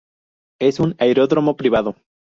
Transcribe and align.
Es 0.59 0.79
un 0.79 0.95
aeródromo 0.97 1.55
privado. 1.55 1.95